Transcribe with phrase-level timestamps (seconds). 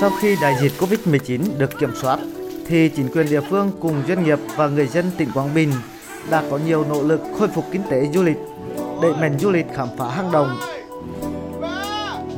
[0.00, 2.18] Sau khi đại dịch Covid-19 được kiểm soát,
[2.66, 5.72] thì chính quyền địa phương cùng doanh nghiệp và người dân tỉnh Quảng Bình
[6.30, 8.36] đã có nhiều nỗ lực khôi phục kinh tế du lịch,
[9.02, 10.56] đẩy mạnh du lịch khám phá hang động.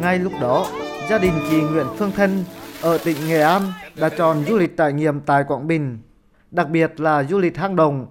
[0.00, 0.66] Ngay lúc đó,
[1.10, 2.44] gia đình chị Nguyễn Phương Thân
[2.82, 3.62] ở tỉnh Nghệ An
[3.96, 5.98] đã chọn du lịch trải nghiệm tại Quảng Bình,
[6.50, 8.06] đặc biệt là du lịch hang động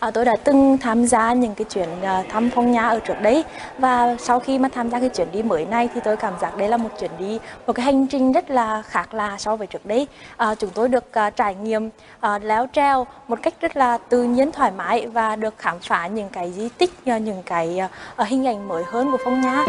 [0.00, 3.20] À, tôi đã từng tham gia những cái chuyến ờ, thăm phong nha ở trước
[3.22, 3.44] đấy.
[3.78, 6.56] Và sau khi mà tham gia cái chuyến đi mới này thì tôi cảm giác
[6.56, 9.66] đây là một chuyến đi một cái hành trình rất là khác lạ so với
[9.66, 10.06] trước đấy.
[10.36, 14.22] À, chúng tôi được uh, trải nghiệm uh, leo treo một cách rất là tự
[14.22, 17.80] nhiên thoải mái và được khám phá những cái di tích những cái
[18.22, 19.64] uh, hình ảnh mới hơn của phong nha.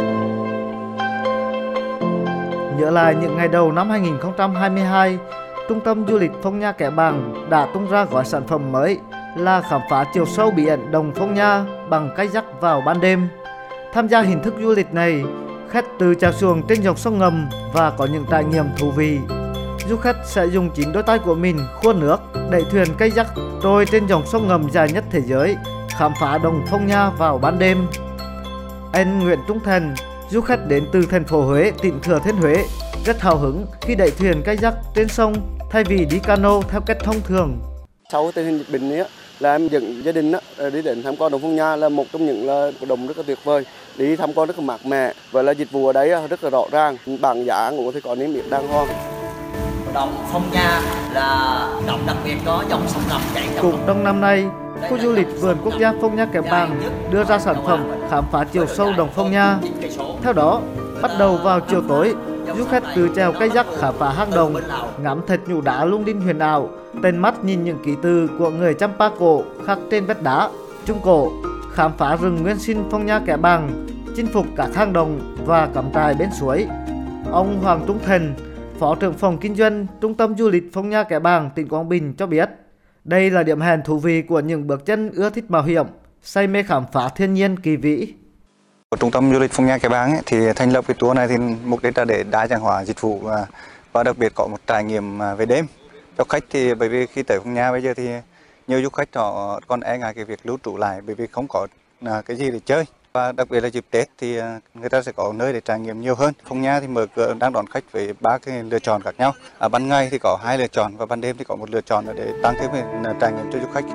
[2.79, 5.17] Nhớ lại những ngày đầu năm 2022
[5.69, 8.99] Trung tâm du lịch Phong Nha Kẻ Bàng đã tung ra gói sản phẩm mới
[9.35, 13.01] là khám phá chiều sâu bí ẩn đồng Phong Nha bằng cách dắt vào ban
[13.01, 13.29] đêm.
[13.93, 15.23] Tham gia hình thức du lịch này,
[15.69, 19.19] khách từ trào xuồng trên dòng sông ngầm và có những trải nghiệm thú vị.
[19.89, 22.17] Du khách sẽ dùng chính đôi tay của mình khuôn nước,
[22.51, 23.27] đẩy thuyền cây dắt
[23.63, 25.55] trôi trên dòng sông ngầm dài nhất thế giới,
[25.89, 27.87] khám phá đồng Phong Nha vào ban đêm.
[28.93, 29.95] Anh Nguyễn Trung Thành,
[30.29, 32.65] du khách đến từ thành phố Huế, tỉnh Thừa Thiên Huế,
[33.05, 36.81] rất hào hứng khi đẩy thuyền cây dắt trên sông thay vì đi cano theo
[36.81, 37.59] cách thông thường.
[38.11, 39.07] Sau tình hình dịch bệnh ấy,
[39.41, 42.05] là em dẫn gia đình á, đi đến tham quan đồng Phong Nha là một
[42.13, 43.65] trong những là đồng rất là tuyệt vời.
[43.97, 46.49] Đi tham quan rất là mát mẻ và là dịch vụ ở đấy rất là
[46.49, 46.97] rõ ràng.
[47.21, 48.87] Bảng giá ngủ thì có niêm yết đàng hoàng.
[49.93, 50.81] Đồng Phong Nha
[51.13, 54.45] là động đặc biệt có dòng sông ngầm chảy Cũng trong năm nay,
[54.89, 58.25] khu du lịch vườn quốc gia Phong Nha Kẻ Bàng đưa ra sản phẩm khám
[58.31, 59.57] phá chiều sâu đồng Phong Nha.
[60.23, 60.61] Theo đó,
[61.01, 62.13] bắt đầu vào chiều tối,
[62.57, 64.55] du khách từ trèo cây dắt khám phá hang động,
[65.03, 66.69] ngắm thật nhũ đá lung linh huyền ảo,
[67.03, 70.49] tên mắt nhìn những ký từ của người Champa cổ khắc trên vách đá,
[70.85, 71.31] trung cổ,
[71.71, 75.69] khám phá rừng nguyên sinh phong nha kẻ bằng chinh phục các hang động và
[75.73, 76.67] cắm trại bên suối.
[77.31, 78.33] Ông Hoàng Trung Thành,
[78.79, 81.89] Phó trưởng phòng kinh doanh Trung tâm du lịch Phong Nha Kẻ Bàng, tỉnh Quảng
[81.89, 82.49] Bình cho biết,
[83.03, 85.85] đây là điểm hẹn thú vị của những bước chân ưa thích mạo hiểm,
[86.21, 88.13] say mê khám phá thiên nhiên kỳ vĩ.
[88.99, 91.27] Trung tâm du lịch Phong Nha Cái Bang ấy, thì thành lập cái tour này
[91.27, 93.45] thì mục đích là để đa dạng hóa dịch vụ và,
[93.93, 95.65] và đặc biệt có một trải nghiệm à, về đêm
[96.17, 98.09] cho khách thì bởi vì khi tới Phong Nha bây giờ thì
[98.67, 101.47] nhiều du khách họ còn e ngại cái việc lưu trú lại bởi vì không
[101.47, 101.67] có
[102.05, 105.01] à, cái gì để chơi và đặc biệt là dịp Tết thì à, người ta
[105.01, 106.33] sẽ có nơi để trải nghiệm nhiều hơn.
[106.45, 109.33] Phong Nha thì mở cửa đang đón khách với ba cái lựa chọn khác nhau.
[109.59, 111.81] À, ban ngày thì có hai lựa chọn và ban đêm thì có một lựa
[111.81, 112.71] chọn để tăng thêm
[113.19, 113.85] trải nghiệm cho du khách.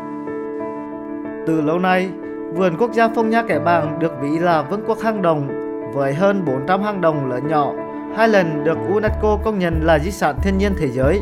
[1.47, 2.09] Từ lâu nay,
[2.55, 5.49] vườn quốc gia Phong Nha Kẻ Bàng được ví là vương quốc hang đồng
[5.95, 7.73] với hơn 400 hang đồng lớn nhỏ,
[8.17, 11.21] hai lần được UNESCO công nhận là di sản thiên nhiên thế giới.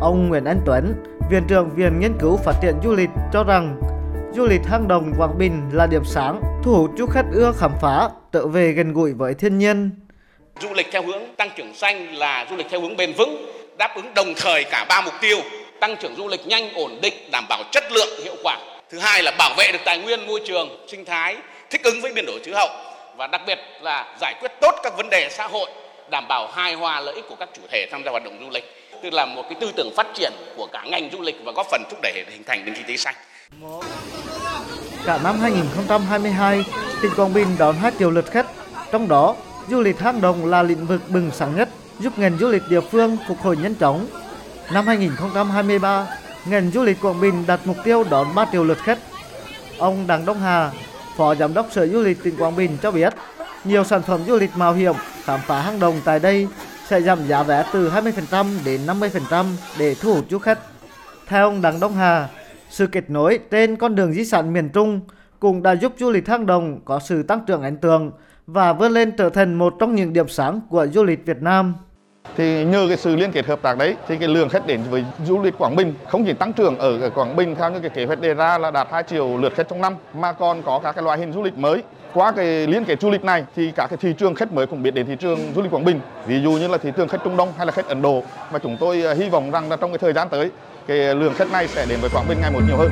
[0.00, 0.94] Ông Nguyễn Anh Tuấn,
[1.30, 3.80] Viện trưởng Viện Nghiên cứu Phát triển Du lịch cho rằng
[4.34, 7.72] du lịch hang đồng Quảng Bình là điểm sáng, thu hút du khách ưa khám
[7.80, 9.90] phá, trở về gần gũi với thiên nhiên.
[10.60, 13.46] Du lịch theo hướng tăng trưởng xanh là du lịch theo hướng bền vững,
[13.78, 15.38] đáp ứng đồng thời cả ba mục tiêu,
[15.80, 18.56] tăng trưởng du lịch nhanh, ổn định, đảm bảo chất lượng, hiệu quả.
[18.90, 21.36] Thứ hai là bảo vệ được tài nguyên môi trường, sinh thái,
[21.70, 22.68] thích ứng với biến đổi khí hậu
[23.16, 25.70] và đặc biệt là giải quyết tốt các vấn đề xã hội,
[26.10, 28.50] đảm bảo hài hòa lợi ích của các chủ thể tham gia hoạt động du
[28.50, 28.64] lịch
[29.02, 31.66] tức là một cái tư tưởng phát triển của cả ngành du lịch và góp
[31.70, 33.14] phần thúc đẩy hình thành nền kinh tế xanh.
[35.06, 36.64] Cả năm 2022,
[37.02, 38.46] tỉnh Quảng Bình đón 2 triệu lượt khách,
[38.92, 39.36] trong đó
[39.68, 41.68] du lịch hang động là lĩnh vực bừng sáng nhất,
[41.98, 44.06] giúp ngành du lịch địa phương phục hồi nhanh chóng.
[44.70, 46.06] Năm 2023,
[46.50, 48.98] ngành du lịch Quảng Bình đặt mục tiêu đón 3 triệu lượt khách.
[49.78, 50.70] Ông Đặng Đông Hà,
[51.16, 53.12] Phó Giám đốc Sở Du lịch tỉnh Quảng Bình cho biết,
[53.64, 54.94] nhiều sản phẩm du lịch mạo hiểm
[55.24, 56.46] khám phá hang đồng tại đây
[56.88, 59.44] sẽ giảm giá vé từ 20% đến 50%
[59.78, 60.58] để thu hút du khách.
[61.26, 62.28] Theo ông Đặng Đông Hà,
[62.70, 65.00] sự kết nối trên con đường di sản miền Trung
[65.40, 68.12] cũng đã giúp du lịch hang đồng có sự tăng trưởng ấn tượng
[68.46, 71.74] và vươn lên trở thành một trong những điểm sáng của du lịch Việt Nam.
[72.36, 75.04] Thì nhờ cái sự liên kết hợp tác đấy thì cái lượng khách đến với
[75.26, 78.04] du lịch Quảng Bình không chỉ tăng trưởng ở Quảng Bình theo như cái kế
[78.04, 80.92] hoạch đề ra là đạt 2 triệu lượt khách trong năm mà còn có các
[80.92, 81.82] cái loại hình du lịch mới
[82.14, 84.82] qua cái liên kết du lịch này thì các cái thị trường khách mới cũng
[84.82, 87.24] biết đến thị trường du lịch Quảng Bình ví dụ như là thị trường khách
[87.24, 89.76] Trung Đông hay là khách Ấn Độ mà chúng tôi à, hy vọng rằng là
[89.76, 90.50] trong cái thời gian tới
[90.86, 92.90] cái lượng khách này sẽ đến với Quảng Bình ngày một nhiều hơn.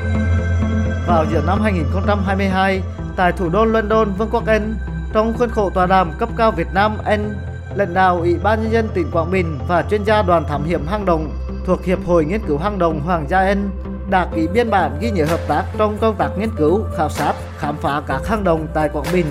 [1.07, 2.81] Vào giữa năm 2022
[3.17, 4.75] tại thủ đô London, Vương quốc Anh,
[5.13, 7.35] trong khuôn khổ tọa đàm cấp cao Việt Nam Anh,
[7.77, 10.87] lãnh đạo Ủy ban nhân dân tỉnh Quảng Bình và chuyên gia đoàn thám hiểm
[10.87, 11.31] hang động
[11.67, 13.71] thuộc Hiệp hội Nghiên cứu hang động Hoàng gia Anh
[14.11, 17.33] đã ký biên bản ghi nhớ hợp tác trong công tác nghiên cứu, khảo sát,
[17.59, 19.27] khám phá các hang động tại Quảng Bình.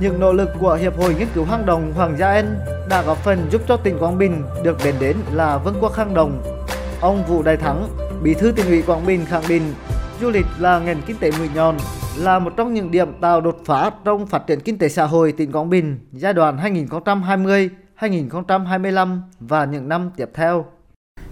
[0.00, 2.58] Những nỗ lực của Hiệp hội Nghiên cứu hang động Hoàng gia Anh
[2.88, 6.14] đã góp phần giúp cho tỉnh Quảng Bình được đến đến là vương quốc hang
[6.14, 6.42] động.
[7.00, 7.88] Ông Vũ Đại Thắng,
[8.22, 9.74] Bí thư tỉnh ủy Quảng Bình khẳng định
[10.20, 11.76] du lịch là ngành kinh tế mũi nhọn,
[12.16, 15.32] là một trong những điểm tạo đột phá trong phát triển kinh tế xã hội
[15.32, 16.56] tỉnh Quảng Bình giai đoạn
[17.98, 20.64] 2020-2025 và những năm tiếp theo.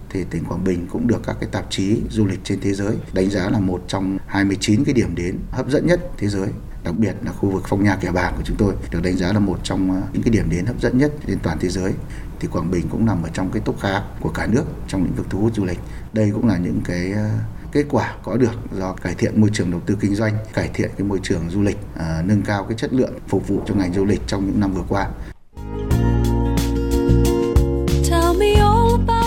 [0.09, 2.97] Thì tỉnh Quảng Bình cũng được các cái tạp chí du lịch trên thế giới
[3.13, 6.47] đánh giá là một trong 29 cái điểm đến hấp dẫn nhất thế giới,
[6.83, 9.33] đặc biệt là khu vực phong nha kẻ bàng của chúng tôi được đánh giá
[9.33, 11.93] là một trong ờ, những cái điểm đến hấp dẫn nhất trên toàn thế giới
[12.39, 15.13] thì Quảng Bình cũng nằm ở trong cái top khá của cả nước trong lĩnh
[15.13, 15.79] vực thu hút du lịch
[16.13, 17.29] đây cũng là những cái ờ,
[17.73, 20.89] kết quả có được do cải thiện môi trường đầu tư kinh doanh cải thiện
[20.97, 23.93] cái môi trường du lịch à, nâng cao cái chất lượng phục vụ cho ngành
[23.93, 25.07] du lịch trong những năm vừa qua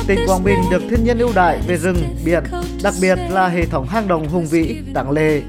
[0.06, 2.42] Tỉnh Quảng Bình được thiên nhiên ưu đãi về rừng, biển,
[2.82, 5.42] đặc biệt là hệ thống hang động hùng vĩ, đẳng lệ.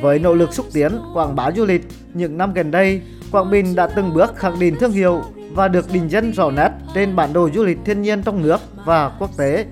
[0.00, 3.74] Với nỗ lực xúc tiến, quảng bá du lịch, những năm gần đây, Quảng Bình
[3.74, 5.22] đã từng bước khẳng định thương hiệu
[5.54, 8.60] và được định danh rõ nét trên bản đồ du lịch thiên nhiên trong nước
[8.84, 9.66] và quốc tế.